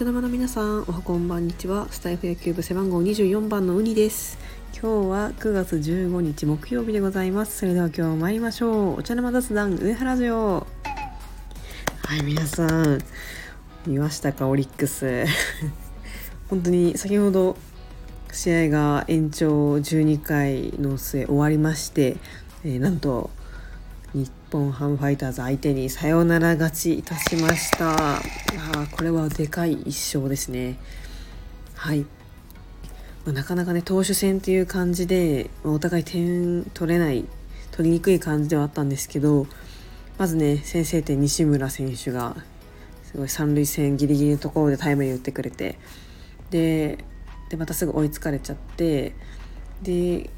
[0.00, 1.86] 茶の間の皆さんおはこんばんにちは。
[1.90, 4.38] スタイフ野球部背番号24番のウニです。
[4.72, 7.58] 今日は9月15日木曜日でございます。
[7.58, 9.00] それでは今日参りましょう。
[9.00, 10.66] お茶の間雑談上原城。
[12.06, 12.98] はい皆さん。
[13.86, 15.26] 見ましたかオリックス。
[16.48, 17.58] 本当に先ほど
[18.32, 22.16] 試合が延長12回の末終わりまして、
[22.64, 23.28] えー、なんと
[24.12, 28.16] 日本ハムファイターズ相手にサヨナラ勝ちいたしました。
[28.16, 28.22] あ
[28.90, 30.78] これはでかい1勝ですね。
[31.76, 32.06] はい、ま
[33.26, 37.24] あ、なかなかね投手戦という感じでまお互い点取れない
[37.70, 39.46] 取りにくい感じではあったんですけど
[40.18, 42.36] まずね先制点西村選手が
[43.04, 45.78] すごい三塁線ギリギリのところでタイムリー打ってくれて
[46.50, 46.98] で
[47.48, 49.14] でまたすぐ追いつかれちゃって
[49.82, 50.28] で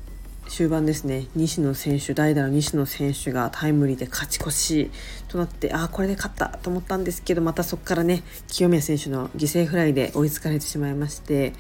[0.52, 1.29] 終盤ですね。
[1.34, 4.91] 西野選手代打の西野選手がタイムリーで勝ち越し
[5.27, 11.55] となってああこれで勝ったと思ったんですけどまたそこからね清宮選手の犠牲フライで追いつかれてしまいまして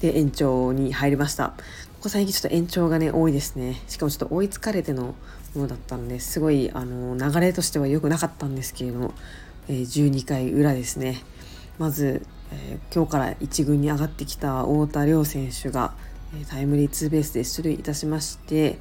[0.00, 1.48] で延長に入りました。
[1.48, 3.78] ここ最近ちょっと延長がね多いですね。
[3.86, 5.14] しかもちょっと追いつかれての
[5.54, 9.12] ものだったんですごいあの流れとしては良くなかったんですけれども、
[9.68, 11.22] え、12回裏ですね。
[11.78, 15.92] まず、えー、今日から1軍に上がってきた太田亮選手が
[16.48, 18.78] タイムリーツーベースで出塁いたしまして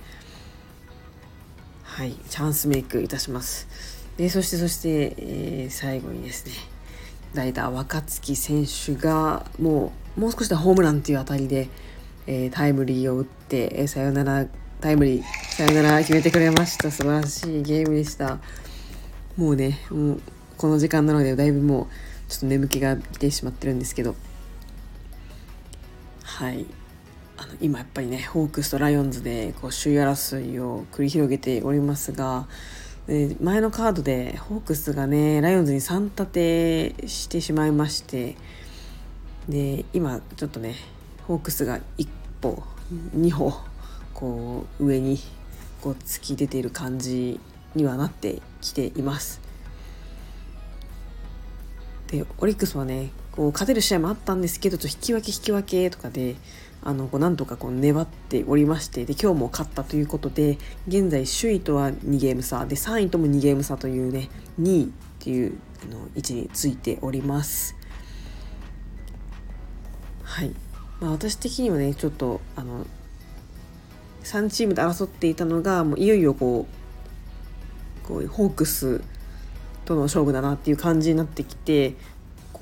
[1.84, 3.68] はいチャンスメイクいたします。
[4.18, 6.54] でそしてそして、えー、最後にですね
[7.34, 11.70] 代打若月選手がもうもう少しでホームランというあたりで、
[12.28, 14.48] えー、タイムリーを打って、えー、サヨナラ
[14.82, 16.92] タイムリーさよなら決めてくれました。
[16.92, 18.40] 素晴らしいゲームでした。
[19.38, 20.22] もうねもう
[20.58, 21.88] この時間なのでだいぶもう
[22.30, 24.16] ちょっと眠気が来てしまってるんですけど。
[26.24, 26.66] はい。
[27.44, 32.48] あの今やっぱりねホークスとライオンズでこう首位争いを繰り広げておりますが
[33.42, 36.26] 前のカードでホークスがねライオンズに3立
[36.96, 38.38] てしてしまいまして
[39.50, 40.76] で今ちょっとね
[41.28, 42.08] ホークスが1
[42.42, 42.64] 歩
[43.14, 43.54] 2歩
[44.14, 45.20] こう上に
[45.82, 47.42] こう突き出ている感じ
[47.76, 49.42] にはなってきています。
[52.08, 56.36] でオリックスはねこう勝てる試合もあったんですけど引き分け引き分けとかで
[56.84, 60.58] あのこうなんとかこう粘っておりましてで今日も勝ったということで
[60.88, 64.30] 現在首位とは2ゲーム差で3位とも2ゲーム差というね
[64.62, 64.88] 2位っ
[65.20, 67.76] ていうあの位置についております。
[70.24, 70.54] はい、
[71.00, 72.86] まあ、私的にはねちょっとあの
[74.24, 76.68] 3チームで争っていたのがもういよいよこ
[78.04, 79.02] うこうホークス
[79.86, 81.96] との勝負だなっていう感じになってきて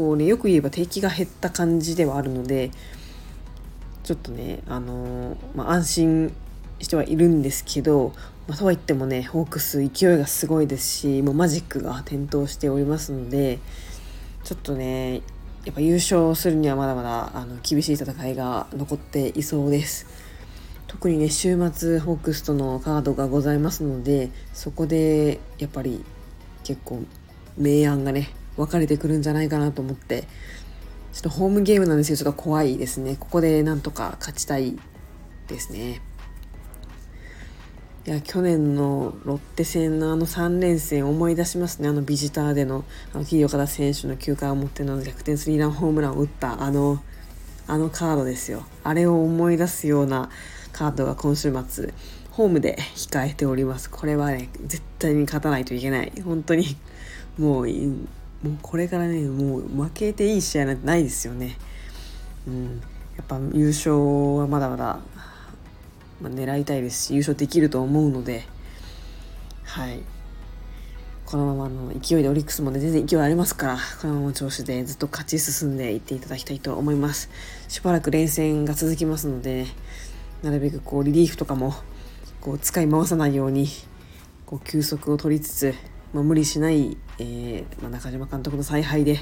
[0.01, 2.71] こうねよく言えば敵が減った感じではあるので
[4.03, 6.33] ちょっとね、あのー、まあ、安心
[6.79, 8.13] してはいるんですけど、
[8.47, 13.59] まあ、とはいってもねホークス勢いがすごいですしもうマジックが点灯しておりますので
[14.43, 15.21] ちょっとね
[15.65, 20.07] やっぱ優勝するにはまだまだあの厳しい戦いが残っていそうです。
[20.87, 26.03] 特にね週末ホークスとのカードがございますのでそこでやっぱり
[26.63, 27.03] 結構
[27.55, 30.27] 明暗がね分かれてくるんじゃないかなと思って。
[31.13, 33.17] ちょっとホームゲームなんですけどちょっと怖いですね。
[33.19, 34.77] ここでなんとか勝ちたい
[35.47, 36.01] ですね。
[38.07, 41.89] いや去年のロッテ戦のあの3連戦思い出しますね。
[41.89, 47.03] あのビジターでのあの T 岡田選手の9回を持っての逆転スリーランホームランを打ったあの
[47.67, 48.65] あのカードですよ。
[48.83, 50.29] あれを思い出すような
[50.71, 51.93] カードが今週末
[52.31, 53.89] ホームで控えております。
[53.89, 56.13] これはね絶対に勝たないといけない。
[56.23, 56.77] 本当に
[57.37, 57.67] もう
[58.43, 61.57] もうこれからねもう負けていい試合なんてないですよね。
[62.47, 62.81] うん、
[63.17, 63.95] やっぱ優勝
[64.37, 64.99] はまだまだ、
[66.21, 68.45] まあ、狙いたいですし優勝できると思うので。
[69.63, 70.01] はい。
[71.31, 77.29] このままの勢いでオリックスもね全然勢いありますからこのまま調子でずっと勝ち進んでいっていただきたいと思います。
[77.69, 79.67] しばらく連戦が続きますので、ね、
[80.43, 81.73] なるべくこうリリーフとかも
[82.41, 83.67] こう使い回さないように
[84.45, 85.73] こう休息を取りつつ
[86.13, 89.19] まあ、無理しない、えーまあ、中島監督の采配で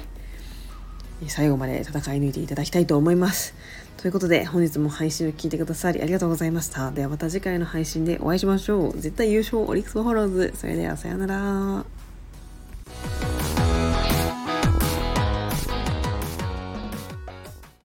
[1.28, 3.54] 最後まで戦い抜いていただきたいと思います。
[3.98, 6.92] ということで本日も配信を聞いてくださりありがとうございました。
[6.92, 8.94] ではまた次回の配信でお会いしましょう。
[8.98, 10.54] 絶対優勝オリックス・ホローズ。
[10.56, 11.99] それではさようなら。